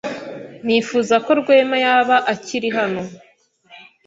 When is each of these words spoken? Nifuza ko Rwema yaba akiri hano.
Nifuza 0.65 1.15
ko 1.25 1.29
Rwema 1.39 1.77
yaba 1.85 2.15
akiri 2.33 2.69
hano. 2.77 3.01